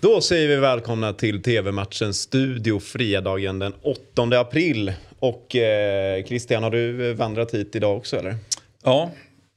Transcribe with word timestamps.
Då 0.00 0.20
säger 0.20 0.48
vi 0.48 0.56
välkomna 0.56 1.12
till 1.12 1.42
TV-matchens 1.42 2.20
studio 2.20 2.80
fredagen 2.80 3.58
den 3.58 3.72
8 3.82 4.40
april. 4.40 4.92
Och 5.18 5.56
eh, 5.56 6.24
Christian, 6.24 6.62
har 6.62 6.70
du 6.70 7.12
vandrat 7.14 7.54
hit 7.54 7.76
idag 7.76 7.96
också 7.96 8.16
eller? 8.16 8.36
Ja, 8.84 9.10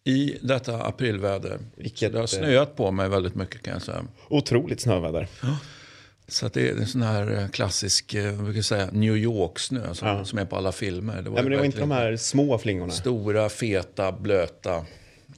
i 0.04 0.38
detta 0.42 0.84
aprilväder. 0.84 1.60
Vilket, 1.76 2.12
det 2.12 2.18
har 2.18 2.24
eh, 2.24 2.28
snöat 2.28 2.76
på 2.76 2.92
mig 2.92 3.10
väldigt 3.10 3.36
mycket 3.36 3.62
kan 3.64 3.74
jag 3.74 3.82
säga. 3.82 4.06
Otroligt 4.30 4.82
snöväder. 4.82 5.28
Så 6.28 6.46
att 6.46 6.54
det 6.54 6.70
är 6.70 6.74
en 6.76 6.88
sån 6.88 7.02
här 7.02 7.38
eh, 7.40 7.48
klassisk, 7.48 8.14
eh, 8.14 8.26
vad 8.32 8.44
brukar 8.44 8.58
jag 8.58 8.66
säga, 8.66 8.90
New 8.92 9.18
York-snö 9.18 9.94
som, 9.94 10.08
Ja. 10.08 10.26
som 10.26 10.40
är 10.40 10.46
på 10.46 10.56
alla 10.56 10.72
filmer. 10.72 11.22
Det 11.22 11.30
var, 11.30 11.38
Ja, 11.38 11.44
men 11.44 11.52
det 11.52 11.58
var 11.58 11.66
inte 11.66 11.80
de 11.80 11.92
här 11.92 12.16
små 12.16 12.58
flingorna. 12.58 12.92
Stora, 12.92 13.50
feta, 13.50 14.12
blöta. 14.12 14.86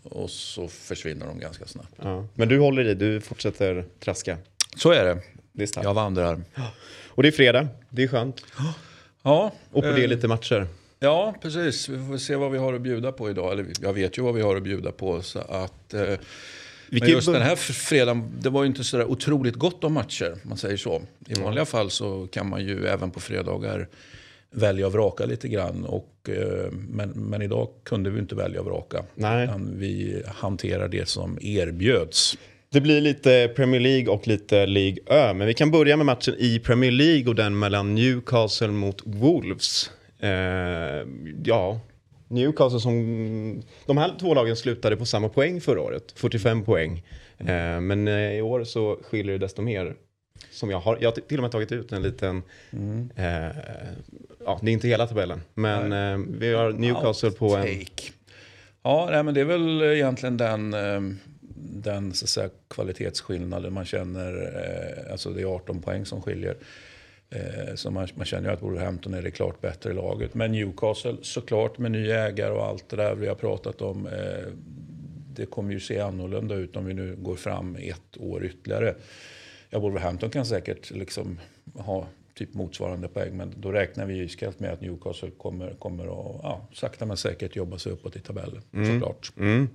Och 0.03 0.29
så 0.29 0.67
försvinner 0.67 1.25
de 1.25 1.39
ganska 1.39 1.65
snabbt. 1.65 1.93
Ja. 2.01 2.27
Men 2.33 2.49
du 2.49 2.59
håller 2.59 2.85
i, 2.87 2.93
du 2.93 3.21
fortsätter 3.21 3.85
traska. 3.99 4.37
Så 4.75 4.91
är 4.91 5.05
det. 5.05 5.17
Det 5.51 5.63
är 5.63 5.67
starkt. 5.67 5.85
Jag 5.85 5.93
vandrar. 5.93 6.41
Och 7.07 7.23
det 7.23 7.29
är 7.29 7.31
fredag, 7.31 7.67
det 7.89 8.03
är 8.03 8.07
skönt. 8.07 8.45
Ja, 9.23 9.51
Och 9.71 9.83
på 9.83 9.89
det 9.89 10.03
eh, 10.03 10.07
lite 10.07 10.27
matcher. 10.27 10.67
Ja, 10.99 11.35
precis. 11.41 11.89
Vi 11.89 12.07
får 12.07 12.17
se 12.17 12.35
vad 12.35 12.51
vi 12.51 12.57
har 12.57 12.73
att 12.73 12.81
bjuda 12.81 13.11
på 13.11 13.29
idag. 13.29 13.51
Eller 13.51 13.65
jag 13.81 13.93
vet 13.93 14.17
ju 14.17 14.21
vad 14.21 14.35
vi 14.35 14.41
har 14.41 14.55
att 14.55 14.63
bjuda 14.63 14.91
på. 14.91 15.21
Så 15.21 15.39
att, 15.39 15.93
eh, 15.93 16.15
men 16.89 17.09
just 17.09 17.31
den 17.31 17.41
här 17.41 17.55
fredagen, 17.55 18.31
det 18.39 18.49
var 18.49 18.63
ju 18.63 18.67
inte 18.67 18.83
så 18.83 18.97
där 18.97 19.05
otroligt 19.05 19.55
gott 19.55 19.83
om 19.83 19.93
matcher. 19.93 20.35
Man 20.43 20.57
säger 20.57 20.77
så. 20.77 21.01
I 21.27 21.33
vanliga 21.33 21.65
fall 21.65 21.89
så 21.89 22.27
kan 22.31 22.49
man 22.49 22.65
ju 22.65 22.87
även 22.87 23.11
på 23.11 23.19
fredagar 23.19 23.87
välja 24.51 24.85
och 24.87 24.93
vraka 24.93 25.25
lite 25.25 25.47
grann. 25.47 25.85
Och, 25.85 26.29
eh, 26.29 26.71
men, 26.71 27.09
men 27.09 27.41
idag 27.41 27.69
kunde 27.83 28.09
vi 28.09 28.19
inte 28.19 28.35
välja 28.35 28.59
och 28.59 28.65
vraka. 28.65 29.03
Nej. 29.15 29.43
Utan 29.43 29.79
vi 29.79 30.23
hanterar 30.27 30.87
det 30.87 31.09
som 31.09 31.37
erbjöds. 31.41 32.37
Det 32.73 32.81
blir 32.81 33.01
lite 33.01 33.51
Premier 33.55 33.81
League 33.81 34.13
och 34.13 34.27
lite 34.27 34.65
League 34.65 34.97
Ö. 35.05 35.33
Men 35.33 35.47
vi 35.47 35.53
kan 35.53 35.71
börja 35.71 35.97
med 35.97 36.05
matchen 36.05 36.35
i 36.37 36.59
Premier 36.59 36.91
League 36.91 37.27
och 37.27 37.35
den 37.35 37.59
mellan 37.59 37.95
Newcastle 37.95 38.67
mot 38.67 39.01
Wolves. 39.05 39.91
Eh, 40.19 40.29
ja, 41.43 41.79
Newcastle 42.27 42.79
som... 42.79 43.63
De 43.85 43.97
här 43.97 44.11
två 44.19 44.33
lagen 44.33 44.55
slutade 44.55 44.97
på 44.97 45.05
samma 45.05 45.29
poäng 45.29 45.61
förra 45.61 45.81
året, 45.81 46.13
45 46.15 46.63
poäng. 46.63 47.03
Eh, 47.37 47.79
men 47.81 48.07
eh, 48.07 48.33
i 48.33 48.41
år 48.41 48.63
så 48.63 48.99
skiljer 49.03 49.33
det 49.33 49.45
desto 49.45 49.61
mer. 49.61 49.95
Som 50.51 50.69
jag 50.69 50.79
har, 50.79 50.97
jag 51.01 51.11
har 51.11 51.15
till 51.15 51.37
och 51.37 51.43
med 51.43 51.51
tagit 51.51 51.71
ut 51.71 51.91
en 51.91 52.01
liten... 52.01 52.43
Eh, 53.15 53.25
ja, 54.45 54.59
det 54.61 54.71
är 54.71 54.73
inte 54.73 54.87
hela 54.87 55.07
tabellen. 55.07 55.41
Men 55.53 55.93
eh, 55.93 56.25
vi 56.39 56.53
har 56.53 56.71
Newcastle 56.71 57.31
på 57.31 57.55
en... 57.55 57.85
Ja, 58.83 59.07
nej, 59.11 59.23
men 59.23 59.33
det 59.33 59.41
är 59.41 59.45
väl 59.45 59.81
egentligen 59.81 60.37
den, 60.37 60.73
eh, 60.73 61.01
den 61.63 62.13
så 62.13 62.25
att 62.25 62.29
säga, 62.29 62.49
kvalitetsskillnaden 62.69 63.73
man 63.73 63.85
känner. 63.85 64.33
eh, 65.05 65.11
Alltså 65.11 65.29
det 65.29 65.41
är 65.41 65.45
18 65.55 65.81
poäng 65.81 66.05
som 66.05 66.21
skiljer. 66.21 66.55
Eh, 67.29 67.75
Så 67.75 67.91
man, 67.91 68.07
man 68.15 68.25
känner 68.25 68.49
ju 68.49 68.53
att 68.55 68.61
Wolverhampton 68.61 69.13
är 69.13 69.21
det 69.21 69.31
klart 69.31 69.61
bättre 69.61 69.93
laget. 69.93 70.33
Men 70.33 70.51
Newcastle 70.51 71.17
såklart 71.21 71.77
med 71.77 71.91
ny 71.91 72.09
ägare 72.11 72.51
och 72.51 72.65
allt 72.65 72.89
det 72.89 72.95
där 72.95 73.15
vi 73.15 73.27
har 73.27 73.35
pratat 73.35 73.81
om. 73.81 74.07
eh, 74.07 74.47
Det 75.35 75.45
kommer 75.45 75.73
ju 75.73 75.79
se 75.79 75.99
annorlunda 75.99 76.55
ut 76.55 76.75
om 76.75 76.85
vi 76.85 76.93
nu 76.93 77.15
går 77.15 77.35
fram 77.35 77.75
ett 77.79 78.17
år 78.19 78.45
ytterligare. 78.45 78.95
Ja, 79.69 79.79
Wolverhampton 79.79 80.29
kan 80.29 80.45
säkert 80.45 80.91
liksom 80.91 81.39
ha 81.75 82.07
typ 82.33 82.53
motsvarande 82.53 83.07
poäng. 83.07 83.37
Men 83.37 83.53
då 83.57 83.71
räknar 83.71 84.05
vi 84.05 84.13
ju 84.13 84.23
iskallt 84.23 84.59
med 84.59 84.71
att 84.73 84.81
Newcastle 84.81 85.29
kommer, 85.37 85.73
kommer 85.73 86.03
att 86.03 86.39
ja, 86.43 86.67
sakta 86.73 87.05
men 87.05 87.17
säkert 87.17 87.55
jobba 87.55 87.77
sig 87.77 87.91
uppåt 87.91 88.15
i 88.15 88.19
tabellen. 88.19 88.61
Såklart. 88.93 89.31
Mm. 89.37 89.69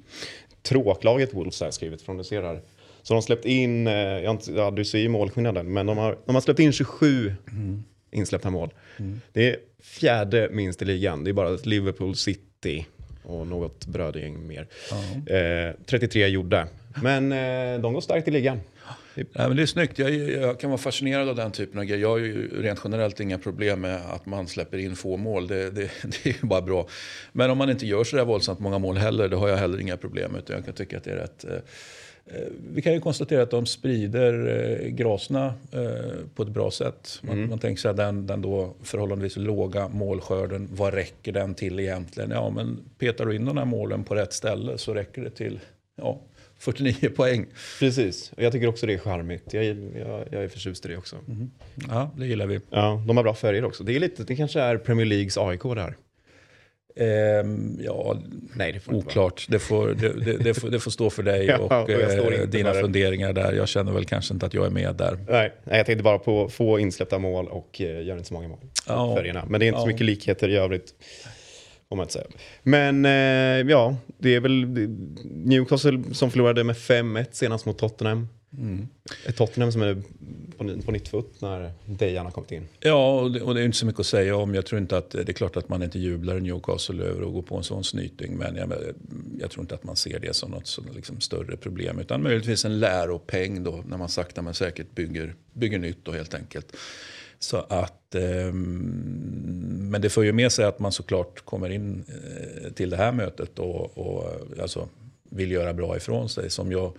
Tråklaget 0.68 1.34
Wolves 1.34 1.60
jag 1.60 1.74
skrivit 1.74 2.02
från 2.02 2.16
du 2.16 2.24
ser 2.24 2.42
här. 2.42 2.60
Så 3.02 3.14
de 3.14 3.16
har 3.16 3.22
släppt 3.22 3.44
in, 3.44 3.86
eh, 3.86 3.92
jag 3.92 4.24
har 4.24 4.30
inte, 4.30 4.52
ja, 4.52 4.70
du 4.70 4.84
ser 4.84 4.98
ju 4.98 5.08
målskillnaden, 5.08 5.72
men 5.72 5.86
de 5.86 5.98
har, 5.98 6.18
de 6.26 6.34
har 6.34 6.42
släppt 6.42 6.60
in 6.60 6.72
27 6.72 7.34
insläppta 8.10 8.50
mål. 8.50 8.70
Det 9.32 9.48
är 9.48 9.56
fjärde 9.82 10.48
minst 10.52 10.82
i 10.82 10.84
ligan. 10.84 11.24
Det 11.24 11.30
är 11.30 11.32
bara 11.32 11.58
Liverpool 11.64 12.16
City 12.16 12.86
och 13.22 13.46
något 13.46 13.86
brödgäng 13.86 14.46
mer. 14.46 14.66
Eh, 15.26 15.74
33 15.86 16.26
gjorda. 16.28 16.68
Men 17.02 17.32
eh, 17.32 17.80
de 17.80 17.94
går 17.94 18.00
starkt 18.00 18.28
i 18.28 18.30
ligan. 18.30 18.60
Nej, 19.14 19.48
men 19.48 19.56
det 19.56 19.62
är 19.62 19.66
snyggt. 19.66 19.98
Jag, 19.98 20.10
jag 20.14 20.60
kan 20.60 20.70
vara 20.70 20.78
fascinerad 20.78 21.28
av 21.28 21.36
den 21.36 21.52
typen 21.52 21.78
av 21.78 21.84
grejer. 21.84 22.02
Jag 22.02 22.08
har 22.08 22.18
ju 22.18 22.62
rent 22.62 22.80
generellt 22.84 23.20
inga 23.20 23.38
problem 23.38 23.80
med 23.80 24.00
att 24.10 24.26
man 24.26 24.48
släpper 24.48 24.78
in 24.78 24.96
få 24.96 25.16
mål. 25.16 25.46
Det, 25.46 25.70
det, 25.70 25.90
det 26.02 26.26
är 26.26 26.42
ju 26.42 26.48
bara 26.48 26.62
bra. 26.62 26.88
Men 27.32 27.50
om 27.50 27.58
man 27.58 27.70
inte 27.70 27.86
gör 27.86 28.04
så 28.04 28.16
där 28.16 28.24
våldsamt 28.24 28.58
många 28.58 28.78
mål 28.78 28.96
heller, 28.96 29.28
då 29.28 29.36
har 29.36 29.48
jag 29.48 29.56
heller 29.56 29.80
inga 29.80 29.96
problem. 29.96 30.36
Utan 30.36 30.56
jag 30.56 30.64
kan 30.64 30.74
tycka 30.74 30.96
att 30.96 31.04
det 31.04 31.10
är 31.10 31.16
rätt... 31.16 31.44
Eh, 31.44 31.56
eh, 32.36 32.48
vi 32.72 32.82
kan 32.82 32.92
ju 32.92 33.00
konstatera 33.00 33.42
att 33.42 33.50
de 33.50 33.66
sprider 33.66 34.46
eh, 34.46 34.88
graserna 34.88 35.54
på 36.34 36.42
ett 36.42 36.48
bra 36.48 36.70
sätt. 36.70 37.20
Man, 37.22 37.48
man 37.48 37.58
tänker 37.58 37.80
sig 37.80 37.90
att 37.90 37.96
den, 37.96 38.26
den 38.26 38.42
då 38.42 38.74
förhållandevis 38.82 39.36
låga 39.36 39.88
målskörden, 39.88 40.68
vad 40.72 40.94
räcker 40.94 41.32
den 41.32 41.54
till 41.54 41.80
egentligen? 41.80 42.30
Ja, 42.30 42.50
men 42.50 42.78
petar 42.98 43.26
du 43.26 43.36
in 43.36 43.44
de 43.44 43.56
här 43.56 43.64
målen 43.64 44.04
på 44.04 44.14
rätt 44.14 44.32
ställe 44.32 44.78
så 44.78 44.94
räcker 44.94 45.22
det 45.22 45.30
till 45.30 45.60
ja, 45.96 46.20
49 46.58 47.08
poäng. 47.16 47.46
Precis, 47.78 48.32
och 48.36 48.42
jag 48.42 48.52
tycker 48.52 48.66
också 48.66 48.86
det 48.86 48.94
är 48.94 48.98
charmigt. 48.98 49.52
Jag, 49.52 49.64
jag, 49.64 50.24
jag 50.30 50.44
är 50.44 50.48
förtjust 50.48 50.84
i 50.86 50.88
det 50.88 50.96
också. 50.96 51.16
Ja, 51.88 52.10
det 52.16 52.26
gillar 52.26 52.46
vi. 52.46 52.60
Ja, 52.70 53.02
de 53.06 53.16
har 53.16 53.24
bra 53.24 53.34
färger 53.34 53.64
också. 53.64 53.84
Det, 53.84 53.96
är 53.96 54.00
lite, 54.00 54.24
det 54.24 54.36
kanske 54.36 54.60
är 54.60 54.76
Premier 54.76 55.06
Leagues 55.06 55.38
AIK 55.38 55.62
där. 55.62 55.96
Ehm, 56.96 57.78
ja, 57.80 58.16
Nej, 58.56 58.72
det 58.72 58.80
får 58.80 58.94
oklart. 58.94 59.46
Det 59.48 59.58
får, 59.58 59.88
det, 59.88 60.36
det, 60.38 60.54
får, 60.54 60.68
det 60.70 60.80
får 60.80 60.90
stå 60.90 61.10
för 61.10 61.22
dig 61.22 61.46
Ja, 61.46 61.58
och, 61.58 61.72
och 61.82 61.90
jag 61.90 62.12
står 62.12 62.34
eh, 62.40 62.46
dina 62.46 62.72
det. 62.72 62.80
funderingar 62.80 63.32
där. 63.32 63.52
Jag 63.52 63.68
känner 63.68 63.92
väl 63.92 64.04
kanske 64.04 64.34
inte 64.34 64.46
att 64.46 64.54
jag 64.54 64.66
är 64.66 64.70
med 64.70 64.94
där. 64.94 65.18
Nej, 65.28 65.52
jag 65.64 65.86
tänkte 65.86 66.02
bara 66.02 66.18
på 66.18 66.48
få 66.48 66.78
insläppta 66.78 67.18
mål 67.18 67.48
och 67.48 67.80
eh, 67.80 68.02
gör 68.06 68.16
inte 68.16 68.28
så 68.28 68.34
många 68.34 68.48
mål. 68.48 68.58
Ja. 68.86 69.16
Färgerna. 69.16 69.44
Men 69.48 69.60
det 69.60 69.66
är 69.66 69.68
inte 69.68 69.80
så 69.80 69.84
Ja. 69.86 69.92
mycket 69.92 70.06
likheter 70.06 70.48
i 70.48 70.56
övrigt. 70.56 70.94
Får 71.88 71.96
man 71.96 72.04
inte 72.04 72.12
säga. 72.12 72.26
Men 72.62 73.04
eh, 73.04 73.70
ja, 73.70 73.96
det 74.18 74.34
är 74.34 74.40
väl 74.40 74.74
det- 74.74 74.88
Newcastle 75.24 76.02
som 76.12 76.30
förlorade 76.30 76.64
med 76.64 76.76
5-1 76.76 77.26
senast 77.32 77.66
mot 77.66 77.78
Tottenham. 77.78 78.28
Mm. 78.58 78.88
Tottenham 79.36 79.72
som 79.72 79.82
är 79.82 80.02
på, 80.58 80.82
på 80.82 80.92
nytt 80.92 81.08
fot 81.08 81.34
när 81.40 81.72
Dejan 81.86 82.24
har 82.26 82.32
kommit 82.32 82.52
in. 82.52 82.68
Ja, 82.80 83.20
och 83.20 83.32
det, 83.32 83.40
och 83.40 83.54
det 83.54 83.60
är 83.60 83.64
inte 83.64 83.76
så 83.78 83.86
mycket 83.86 84.00
att 84.00 84.06
säga 84.06 84.36
om. 84.36 84.54
Jag 84.54 84.66
tror 84.66 84.80
inte 84.80 84.98
att 84.98 85.10
det 85.10 85.28
är 85.28 85.32
klart 85.32 85.56
att 85.56 85.68
man 85.68 85.82
inte 85.82 85.98
jublar 85.98 86.36
i 86.36 86.40
Newcastle 86.40 87.04
över 87.04 87.26
att 87.26 87.32
gå 87.32 87.42
på 87.42 87.56
en 87.56 87.62
sån 87.64 87.84
snyting. 87.84 88.36
Men 88.36 88.56
jag, 88.56 88.72
jag 89.40 89.50
tror 89.50 89.62
inte 89.62 89.74
att 89.74 89.84
man 89.84 89.96
ser 89.96 90.18
det 90.18 90.36
som 90.36 90.50
något 90.50 90.66
så, 90.66 90.82
liksom, 90.94 91.20
större 91.20 91.56
problem. 91.56 91.98
Utan 91.98 92.22
möjligtvis 92.22 92.64
en 92.64 92.78
läropeng 92.80 93.64
då 93.64 93.84
när 93.88 93.96
man 93.96 94.08
sakta 94.08 94.42
men 94.42 94.54
säkert 94.54 94.94
bygger, 94.94 95.34
bygger 95.52 95.78
nytt 95.78 95.98
då 96.02 96.12
helt 96.12 96.34
enkelt. 96.34 96.76
Så 97.38 97.56
att, 97.56 98.14
ehm, 98.14 99.88
men 99.90 100.00
det 100.00 100.10
får 100.10 100.24
ju 100.24 100.32
med 100.32 100.52
sig 100.52 100.64
att 100.64 100.78
man 100.78 100.92
såklart 100.92 101.44
kommer 101.44 101.70
in 101.70 102.04
eh, 102.08 102.72
till 102.72 102.90
det 102.90 102.96
här 102.96 103.12
mötet 103.12 103.58
och, 103.58 103.98
och 103.98 104.34
alltså, 104.62 104.88
vill 105.30 105.50
göra 105.50 105.74
bra 105.74 105.96
ifrån 105.96 106.28
sig. 106.28 106.50
Som 106.50 106.72
jag 106.72 106.92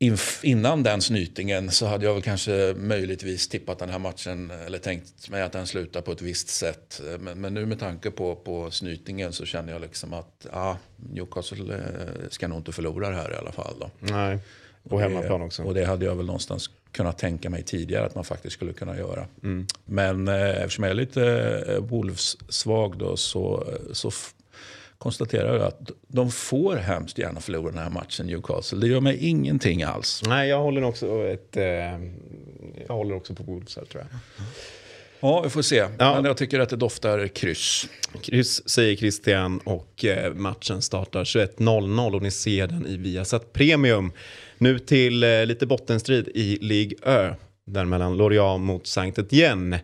inf- 0.00 0.44
innan 0.44 0.82
den 0.82 1.02
snytingen 1.02 1.70
så 1.70 1.86
hade 1.86 2.04
jag 2.04 2.14
väl 2.14 2.22
kanske 2.22 2.74
möjligtvis 2.76 3.48
tippat 3.48 3.78
den 3.78 3.88
här 3.88 3.98
matchen 3.98 4.50
eller 4.66 4.78
tänkt 4.78 5.30
mig 5.30 5.42
att 5.42 5.52
den 5.52 5.66
slutar 5.66 6.00
på 6.00 6.12
ett 6.12 6.22
visst 6.22 6.48
sätt. 6.48 7.00
Men, 7.20 7.40
men 7.40 7.54
nu 7.54 7.66
med 7.66 7.80
tanke 7.80 8.10
på, 8.10 8.36
på 8.36 8.70
snytingen 8.70 9.32
så 9.32 9.44
känner 9.44 9.72
jag 9.72 9.80
liksom 9.80 10.12
att 10.12 10.46
ah, 10.52 10.76
Newcastle 10.96 11.74
eh, 11.74 11.80
ska 12.30 12.48
nog 12.48 12.58
inte 12.58 12.72
förlora 12.72 13.10
det 13.10 13.16
här 13.16 13.32
i 13.32 13.36
alla 13.36 13.52
fall. 13.52 13.74
Då. 13.80 13.90
Nej, 14.00 14.38
på 14.88 14.98
hemmaplan 14.98 15.42
också. 15.42 15.62
Och 15.62 15.74
det 15.74 15.84
hade 15.84 16.04
jag 16.04 16.16
väl 16.16 16.26
någonstans 16.26 16.70
kunnat 16.92 17.18
tänka 17.18 17.50
mig 17.50 17.62
tidigare 17.62 18.06
att 18.06 18.14
man 18.14 18.24
faktiskt 18.24 18.52
skulle 18.54 18.72
kunna 18.72 18.98
göra. 18.98 19.26
Mm. 19.42 19.66
Men 19.84 20.28
eh, 20.28 20.48
eftersom 20.62 20.84
jag 20.84 20.90
är 20.90 20.94
lite 20.94 21.24
eh, 21.68 21.78
Wolves-svag 21.80 22.98
då 22.98 23.16
så, 23.16 23.66
så 23.92 24.08
f- 24.08 24.34
konstaterar 24.98 25.56
jag 25.56 25.66
att 25.66 25.90
de 26.08 26.30
får 26.30 26.76
hemskt 26.76 27.18
gärna 27.18 27.40
förlora 27.40 27.70
den 27.72 27.82
här 27.82 27.90
matchen 27.90 28.26
Newcastle. 28.26 28.78
Det 28.78 28.86
gör 28.88 29.00
mig 29.00 29.16
ingenting 29.28 29.82
alls. 29.82 30.22
Nej, 30.26 30.48
jag 30.48 30.60
håller 30.62 30.82
också 30.84 31.24
ett... 31.24 31.56
Eh, 31.56 31.64
jag 32.86 32.94
håller 32.94 33.14
också 33.14 33.34
på 33.34 33.42
Wolves 33.42 33.76
här 33.76 33.84
tror 33.84 34.02
jag. 34.10 34.20
Ja, 35.20 35.40
vi 35.42 35.50
får 35.50 35.62
se. 35.62 35.76
Ja. 35.76 36.14
Men 36.14 36.24
jag 36.24 36.36
tycker 36.36 36.60
att 36.60 36.68
det 36.68 36.76
doftar 36.76 37.28
kryss. 37.28 37.88
Kryss 38.22 38.68
säger 38.68 38.96
Christian 38.96 39.58
och 39.58 40.04
eh, 40.04 40.34
matchen 40.34 40.82
startar 40.82 41.24
21.00 41.24 42.14
och 42.14 42.22
ni 42.22 42.30
ser 42.30 42.66
den 42.66 42.86
i 42.86 42.96
Viasat 42.96 43.52
Premium. 43.52 44.12
Nu 44.58 44.78
till 44.78 45.22
eh, 45.24 45.46
lite 45.46 45.66
bottenstrid 45.66 46.28
i 46.34 46.58
Ligue 46.60 46.98
Ö. 47.02 47.34
Där 47.66 47.84
mellan 47.84 48.16
Lorient 48.16 48.60
mot 48.60 48.86
Saint 48.86 49.18
Etienne. 49.18 49.80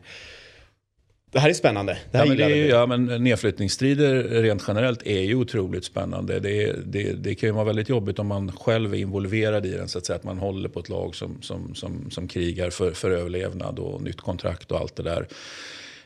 Det 1.33 1.41
här 1.41 1.49
är 1.51 1.55
spännande. 1.55 1.99
Det 2.11 2.19
här 2.19 2.25
Ja 2.25 2.29
men, 2.29 2.37
det 2.37 2.45
är, 2.45 2.69
ja, 2.69 2.87
men 2.87 3.25
nedflyttningsstrider 3.25 4.15
rent 4.43 4.65
generellt 4.69 5.07
är 5.07 5.21
ju 5.21 5.35
otroligt 5.35 5.85
spännande. 5.85 6.41
Det, 6.41 6.63
är- 6.63 6.77
det, 6.87 7.13
det 7.13 7.35
kan 7.35 7.49
ju 7.49 7.53
vara 7.53 7.65
väldigt 7.65 7.89
jobbigt 7.89 8.19
om 8.19 8.27
man 8.27 8.53
själv 8.53 8.95
är 8.95 8.99
involverad 8.99 9.67
i 9.67 9.71
den. 9.71 9.89
Så 9.89 9.99
att, 9.99 10.07
säga, 10.07 10.17
att 10.17 10.25
man 10.25 10.39
håller 10.39 10.69
på 10.69 10.81
ett 10.81 10.89
lag 10.89 11.15
som, 11.15 11.43
som, 11.43 11.75
som, 11.75 12.11
som 12.11 12.29
krigar 12.29 12.71
för, 12.71 12.91
för 12.93 13.11
överlevnad 13.11 13.79
och 13.79 14.03
nytt 14.03 14.21
kontrakt 14.21 14.71
och 14.73 14.79
allt 14.81 14.97
det 14.97 15.03
där. 15.03 15.27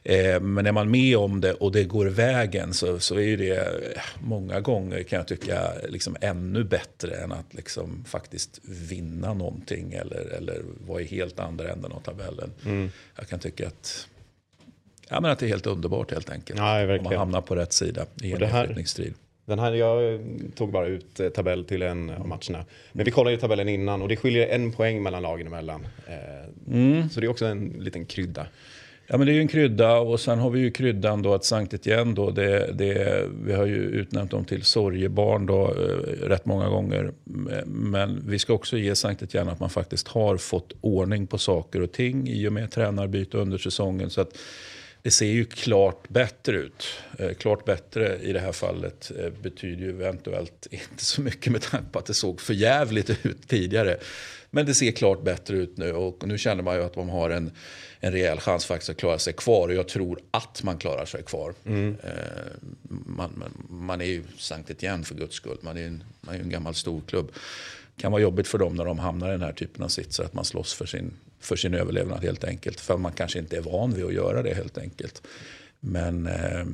Eh, 0.08 0.40
men 0.40 0.66
är 0.66 0.72
man 0.72 0.90
med 0.90 1.16
om 1.16 1.40
det 1.40 1.52
och 1.52 1.72
det 1.72 1.84
går 1.84 2.06
vägen 2.06 2.74
så, 2.74 2.98
så 2.98 3.20
är 3.20 3.36
det 3.36 3.56
eh, 3.56 4.02
många 4.20 4.60
gånger 4.60 5.02
kan 5.02 5.16
jag 5.16 5.28
tycka 5.28 5.72
liksom 5.88 6.16
ännu 6.20 6.64
bättre 6.64 7.16
än 7.16 7.32
att 7.32 7.54
liksom 7.54 8.04
faktiskt 8.04 8.60
vinna 8.64 9.34
någonting 9.34 9.92
eller, 9.92 10.34
eller 10.36 10.62
vara 10.86 11.00
i 11.00 11.04
helt 11.04 11.38
andra 11.38 11.72
änden 11.72 11.92
av 11.92 12.00
tabellen. 12.00 12.52
Mm. 12.64 12.90
Jag 13.16 13.28
kan 13.28 13.38
tycka 13.38 13.66
att 13.66 14.08
Ja, 15.08 15.20
men 15.20 15.30
att 15.30 15.38
det 15.38 15.46
är 15.46 15.48
helt 15.48 15.66
underbart 15.66 16.10
helt 16.10 16.30
enkelt. 16.30 16.58
Ja, 16.58 16.96
om 16.96 17.04
man 17.04 17.16
hamnar 17.16 17.40
på 17.40 17.56
rätt 17.56 17.72
sida 17.72 18.06
i 18.22 18.32
en 18.32 18.40
nedflyttningsstrid. 18.40 19.14
Den 19.44 19.58
här, 19.58 19.72
jag 19.72 20.20
tog 20.54 20.72
bara 20.72 20.86
ut 20.86 21.20
eh, 21.20 21.28
tabell 21.28 21.64
till 21.64 21.82
en 21.82 22.10
av 22.10 22.28
matcherna. 22.28 22.64
Men 22.92 23.04
vi 23.04 23.10
kollade 23.10 23.34
ju 23.34 23.40
tabellen 23.40 23.68
innan 23.68 24.02
och 24.02 24.08
det 24.08 24.16
skiljer 24.16 24.48
en 24.48 24.72
poäng 24.72 25.02
mellan 25.02 25.22
lagen 25.22 25.46
emellan. 25.46 25.86
Eh, 26.06 26.74
mm. 26.74 27.08
Så 27.08 27.20
det 27.20 27.26
är 27.26 27.30
också 27.30 27.46
en 27.46 27.76
liten 27.78 28.06
krydda. 28.06 28.46
Ja 29.10 29.18
men 29.18 29.26
det 29.26 29.32
är 29.32 29.34
ju 29.34 29.40
en 29.40 29.48
krydda 29.48 29.98
och 29.98 30.20
sen 30.20 30.38
har 30.38 30.50
vi 30.50 30.60
ju 30.60 30.70
kryddan 30.70 31.22
då 31.22 31.34
att 31.34 31.44
Sankt 31.44 31.74
Etienne 31.74 32.14
då, 32.14 32.30
det, 32.30 32.72
det, 32.72 33.24
vi 33.44 33.52
har 33.52 33.66
ju 33.66 33.76
utnämnt 33.76 34.30
dem 34.30 34.44
till 34.44 34.62
sorgebarn 34.62 35.46
då 35.46 35.64
eh, 35.64 36.28
rätt 36.28 36.46
många 36.46 36.68
gånger. 36.68 37.12
Men 37.66 38.22
vi 38.26 38.38
ska 38.38 38.52
också 38.52 38.76
ge 38.76 38.94
Sankt 38.94 39.22
Etienne 39.22 39.52
att 39.52 39.60
man 39.60 39.70
faktiskt 39.70 40.08
har 40.08 40.36
fått 40.36 40.72
ordning 40.80 41.26
på 41.26 41.38
saker 41.38 41.82
och 41.82 41.92
ting 41.92 42.28
i 42.28 42.48
och 42.48 42.52
med 42.52 42.70
tränarbyte 42.70 43.38
under 43.38 43.58
säsongen. 43.58 44.10
Så 44.10 44.20
att 44.20 44.38
det 45.08 45.12
ser 45.12 45.26
ju 45.26 45.44
klart 45.44 46.08
bättre 46.08 46.56
ut. 46.56 46.84
Eh, 47.18 47.34
klart 47.34 47.64
bättre 47.64 48.18
i 48.18 48.32
det 48.32 48.40
här 48.40 48.52
fallet 48.52 49.10
eh, 49.18 49.30
betyder 49.30 49.84
ju 49.84 49.90
eventuellt 49.90 50.66
inte 50.70 51.04
så 51.04 51.20
mycket 51.20 51.52
med 51.52 51.62
tanke 51.62 51.92
på 51.92 51.98
att 51.98 52.06
det 52.06 52.14
såg 52.14 52.40
för 52.40 52.54
jävligt 52.54 53.10
ut 53.26 53.48
tidigare. 53.48 53.98
Men 54.50 54.66
det 54.66 54.74
ser 54.74 54.92
klart 54.92 55.22
bättre 55.22 55.56
ut 55.56 55.76
nu 55.76 55.92
och 55.92 56.26
nu 56.26 56.38
känner 56.38 56.62
man 56.62 56.76
ju 56.76 56.82
att 56.82 56.94
de 56.94 57.08
har 57.08 57.30
en, 57.30 57.50
en 58.00 58.12
rejäl 58.12 58.40
chans 58.40 58.66
faktiskt 58.66 58.90
att 58.90 58.96
klara 58.96 59.18
sig 59.18 59.32
kvar. 59.32 59.68
Och 59.68 59.74
jag 59.74 59.88
tror 59.88 60.20
att 60.30 60.62
man 60.62 60.78
klarar 60.78 61.04
sig 61.04 61.22
kvar. 61.22 61.54
Mm. 61.66 61.96
Eh, 62.04 62.10
man, 62.90 63.32
man, 63.36 63.66
man, 63.68 64.00
är 64.00 64.04
ju 64.06 64.22
Sankt 64.38 64.70
Etienne 64.70 65.04
för 65.04 65.14
guds 65.14 65.34
skull. 65.36 65.58
Man 65.60 65.76
är 65.76 65.80
ju 65.80 65.86
en, 65.86 66.04
man 66.20 66.34
är 66.34 66.40
en 66.40 66.50
gammal 66.50 66.74
storklubb. 66.74 67.32
Kan 67.98 68.12
vara 68.12 68.22
jobbigt 68.22 68.48
för 68.48 68.58
dem 68.58 68.74
när 68.74 68.84
de 68.84 68.98
hamnar 68.98 69.28
i 69.28 69.32
den 69.32 69.42
här 69.42 69.52
typen 69.52 69.84
av 69.84 69.88
sitsar. 69.88 70.24
Att 70.24 70.34
man 70.34 70.44
slåss 70.44 70.74
för 70.74 70.86
sin 70.86 71.12
för 71.40 71.56
sin 71.56 71.74
överlevnad 71.74 72.24
helt 72.24 72.44
enkelt. 72.44 72.80
För 72.80 72.96
man 72.96 73.12
kanske 73.12 73.38
inte 73.38 73.56
är 73.56 73.60
van 73.60 73.94
vid 73.94 74.04
att 74.04 74.14
göra 74.14 74.42
det 74.42 74.54
helt 74.54 74.78
enkelt. 74.78 75.22
Men 75.80 76.26
eh, 76.26 76.64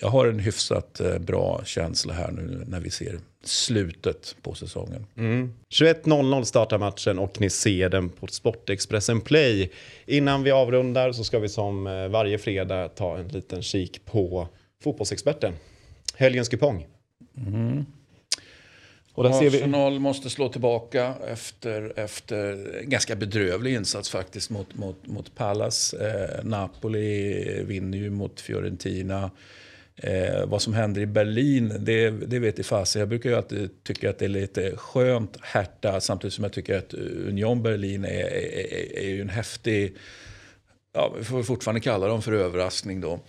jag 0.00 0.08
har 0.08 0.26
en 0.26 0.38
hyfsat 0.38 1.00
eh, 1.00 1.18
bra 1.18 1.62
känsla 1.64 2.14
här 2.14 2.30
nu 2.30 2.64
när 2.66 2.80
vi 2.80 2.90
ser 2.90 3.18
slutet 3.44 4.36
på 4.42 4.54
säsongen. 4.54 5.06
Mm. 5.16 5.52
21.00 5.70 6.44
startar 6.44 6.78
matchen 6.78 7.18
och 7.18 7.40
ni 7.40 7.50
ser 7.50 7.88
den 7.88 8.08
på 8.08 8.26
Sportexpressen 8.26 9.20
Play. 9.20 9.70
Innan 10.06 10.42
vi 10.42 10.50
avrundar 10.50 11.12
så 11.12 11.24
ska 11.24 11.38
vi 11.38 11.48
som 11.48 11.86
eh, 11.86 12.08
varje 12.08 12.38
fredag 12.38 12.88
ta 12.88 13.18
en 13.18 13.28
liten 13.28 13.62
kik 13.62 14.04
på 14.04 14.48
Fotbollsexperten. 14.82 15.52
Helgens 16.14 16.48
kupong. 16.48 16.86
Mm. 17.36 17.84
Och 19.16 19.24
där 19.24 19.46
Arsenal 19.46 19.92
vi... 19.92 19.98
måste 19.98 20.30
slå 20.30 20.48
tillbaka 20.48 21.14
efter, 21.28 21.92
efter 21.96 22.76
en 22.82 22.90
ganska 22.90 23.16
bedrövlig 23.16 23.74
insats 23.74 24.10
faktiskt 24.10 24.50
mot, 24.50 24.74
mot, 24.74 25.06
mot 25.06 25.34
Palace. 25.34 26.08
Eh, 26.08 26.44
Napoli 26.44 27.62
vinner 27.64 27.98
ju 27.98 28.10
mot 28.10 28.40
Fiorentina. 28.40 29.30
Eh, 29.96 30.46
vad 30.46 30.62
som 30.62 30.74
händer 30.74 31.00
i 31.00 31.06
Berlin, 31.06 31.72
det, 31.78 32.10
det 32.10 32.38
vet 32.38 32.58
i 32.58 32.62
fasen. 32.62 33.00
Jag 33.00 33.08
brukar 33.08 33.30
ju 33.30 33.36
alltid 33.36 33.84
tycka 33.84 34.10
att 34.10 34.18
det 34.18 34.24
är 34.24 34.28
lite 34.28 34.76
skönt 34.76 35.36
Hertha 35.40 36.00
samtidigt 36.00 36.34
som 36.34 36.44
jag 36.44 36.52
tycker 36.52 36.78
att 36.78 36.94
Union 37.28 37.62
Berlin 37.62 38.04
är, 38.04 38.08
är, 38.08 38.98
är 38.98 39.08
ju 39.08 39.20
en 39.20 39.28
häftig, 39.28 39.96
ja, 40.92 41.14
vi 41.18 41.24
får 41.24 41.42
fortfarande 41.42 41.80
kalla 41.80 42.06
dem 42.06 42.22
för 42.22 42.32
överraskning 42.32 43.00
då. 43.00 43.20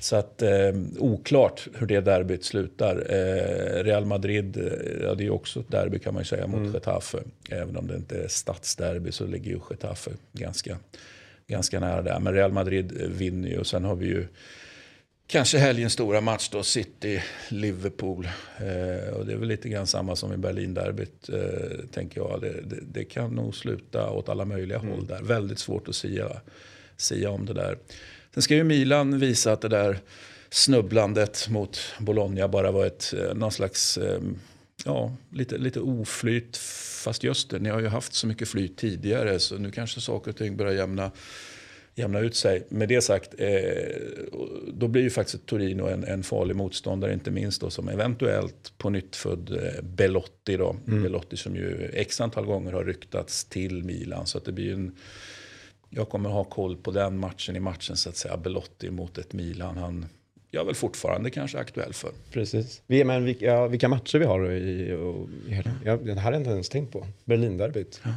Så 0.00 0.16
att 0.16 0.42
eh, 0.42 0.72
oklart 0.98 1.68
hur 1.74 1.86
det 1.86 2.00
derbyt 2.00 2.44
slutar. 2.44 3.06
Eh, 3.08 3.84
Real 3.84 4.04
Madrid, 4.04 4.56
eh, 4.56 5.02
ja, 5.02 5.14
det 5.14 5.26
är 5.26 5.30
också 5.30 5.60
ett 5.60 5.70
derby 5.70 5.98
kan 5.98 6.14
man 6.14 6.24
säga 6.24 6.46
mot 6.46 6.60
mm. 6.60 6.74
Getafe. 6.74 7.18
Även 7.50 7.76
om 7.76 7.86
det 7.86 7.96
inte 7.96 8.18
är 8.18 8.28
stadsderby 8.28 9.12
så 9.12 9.26
ligger 9.26 9.50
ju 9.50 9.60
Getafe 9.70 10.10
ganska, 10.32 10.78
ganska 11.46 11.80
nära 11.80 12.02
där. 12.02 12.20
Men 12.20 12.34
Real 12.34 12.52
Madrid 12.52 12.92
vinner 12.92 13.48
ju 13.48 13.58
och 13.58 13.66
sen 13.66 13.84
har 13.84 13.96
vi 13.96 14.06
ju 14.06 14.26
kanske 15.28 15.58
helgens 15.58 15.92
stora 15.92 16.20
match 16.20 16.48
då, 16.52 16.62
City-Liverpool. 16.62 18.28
Eh, 18.56 19.14
och 19.14 19.26
det 19.26 19.32
är 19.32 19.36
väl 19.36 19.48
lite 19.48 19.68
grann 19.68 19.86
samma 19.86 20.16
som 20.16 20.32
i 20.32 20.36
Berlin-derbyt, 20.36 21.28
eh, 21.28 21.86
tänker 21.92 22.20
jag. 22.20 22.40
Det, 22.40 22.60
det, 22.62 22.80
det, 22.92 23.04
kan 23.04 23.30
nog 23.30 23.54
sluta 23.54 24.10
åt 24.10 24.28
alla 24.28 24.44
möjliga 24.44 24.78
mm. 24.78 24.90
håll 24.90 25.06
där. 25.06 25.22
Väldigt 25.22 25.58
svårt 25.58 25.88
att 25.88 25.94
sia, 25.94 26.40
sia 26.96 27.30
om 27.30 27.46
det 27.46 27.52
där. 27.54 27.78
Sen 28.38 28.42
ska 28.42 28.54
ju 28.54 28.64
Milan 28.64 29.18
visa 29.18 29.52
att 29.52 29.60
det 29.60 29.68
där 29.68 29.98
snubblandet 30.50 31.48
mot 31.48 31.80
Bologna 31.98 32.48
bara 32.48 32.70
var 32.70 32.86
ett, 32.86 33.14
eh, 33.18 33.34
någon 33.34 33.52
slags 33.52 33.98
eh, 33.98 34.20
ja, 34.84 35.16
lite, 35.32 35.58
lite 35.58 35.80
oflyt. 35.80 36.56
Fast 37.04 37.24
just 37.24 37.50
det, 37.50 37.58
ni 37.58 37.68
har 37.68 37.80
ju 37.80 37.86
haft 37.86 38.14
så 38.14 38.26
mycket 38.26 38.48
flyt 38.48 38.76
tidigare 38.76 39.38
så 39.38 39.58
nu 39.58 39.70
kanske 39.70 40.00
saker 40.00 40.30
och 40.30 40.36
ting 40.36 40.56
börjar 40.56 40.72
jämna, 40.72 41.10
jämna 41.94 42.18
ut 42.18 42.36
sig. 42.36 42.66
Med 42.68 42.88
det 42.88 43.00
sagt, 43.00 43.34
eh, 43.38 43.48
då 44.72 44.88
blir 44.88 45.02
ju 45.02 45.10
faktiskt 45.10 45.46
Torino 45.46 45.86
en, 45.86 46.04
en 46.04 46.22
farlig 46.22 46.56
motståndare, 46.56 47.12
inte 47.12 47.30
minst 47.30 47.60
då 47.60 47.70
som 47.70 47.88
eventuellt 47.88 48.72
på 48.78 48.90
nytt 48.90 49.16
född 49.16 49.50
eh, 49.50 49.82
Belotti. 49.82 50.56
Då. 50.56 50.76
Mm. 50.86 51.02
Belotti 51.02 51.36
som 51.36 51.56
ju 51.56 51.90
x 51.94 52.20
antal 52.20 52.44
gånger 52.44 52.72
har 52.72 52.84
ryktats 52.84 53.44
till 53.44 53.84
Milan. 53.84 54.26
Så 54.26 54.38
att 54.38 54.44
det 54.44 54.52
blir 54.52 54.72
en 54.72 54.96
jag 55.90 56.08
kommer 56.08 56.30
ha 56.30 56.44
koll 56.44 56.76
på 56.76 56.90
den 56.90 57.18
matchen 57.18 57.56
i 57.56 57.60
matchen 57.60 57.96
så 57.96 58.08
att 58.08 58.16
säga. 58.16 58.36
Belotti 58.36 58.90
mot 58.90 59.18
ett 59.18 59.32
Milan. 59.32 59.76
Han 59.76 60.06
jag 60.50 60.60
är 60.60 60.64
väl 60.64 60.74
fortfarande 60.74 61.30
kanske 61.30 61.58
aktuell 61.58 61.92
för. 61.92 62.10
Precis. 62.32 62.82
Men 62.86 63.24
vilka, 63.24 63.68
vilka 63.68 63.88
matcher 63.88 64.18
vi 64.18 64.24
har 64.24 64.52
i, 64.52 64.92
och, 64.92 65.28
ja, 65.84 65.96
det 65.96 66.14
här 66.14 66.20
har 66.20 66.32
jag 66.32 66.40
inte 66.40 66.50
ens 66.50 66.68
tänkt 66.68 66.92
på. 66.92 67.06
Berlinderbyt. 67.24 68.00
Ja. 68.04 68.10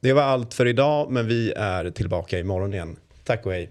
Det 0.00 0.12
var 0.12 0.22
allt 0.22 0.54
för 0.54 0.66
idag, 0.66 1.10
men 1.10 1.26
vi 1.26 1.52
är 1.52 1.90
tillbaka 1.90 2.38
imorgon 2.38 2.74
igen. 2.74 2.96
Tack 3.24 3.46
och 3.46 3.52
hej. 3.52 3.70